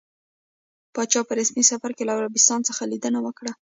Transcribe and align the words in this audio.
پاچا 0.93 1.21
په 1.27 1.33
رسمي 1.39 1.63
سفر 1.71 1.89
له 2.07 2.13
عربستان 2.19 2.59
څخه 2.69 2.89
ليدنه 2.91 3.19
وکړه. 3.23 3.51